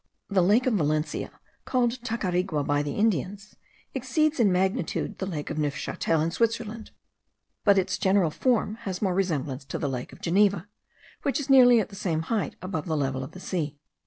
The 0.29 0.41
lake 0.41 0.65
of 0.65 0.73
Valencia, 0.73 1.39
called 1.63 2.01
Tacarigua 2.03 2.63
by 2.65 2.81
the 2.81 2.95
Indians, 2.95 3.55
exceeds 3.93 4.39
in 4.39 4.51
magnitude 4.51 5.19
the 5.19 5.27
lake 5.27 5.51
of 5.51 5.59
Neufchatel 5.59 6.19
in 6.23 6.31
Switzerland; 6.31 6.89
but 7.63 7.77
its 7.77 7.99
general 7.99 8.31
form 8.31 8.77
has 8.81 8.99
more 9.03 9.13
resemblance 9.13 9.63
to 9.65 9.77
the 9.77 9.87
lake 9.87 10.11
of 10.11 10.19
Geneva, 10.19 10.67
which 11.21 11.39
is 11.39 11.51
nearly 11.51 11.79
at 11.79 11.89
the 11.89 11.95
same 11.95 12.23
height 12.33 12.55
above 12.63 12.87
the 12.87 12.97
level 12.97 13.23
of 13.23 13.33
the 13.33 13.39
sea. 13.39 13.77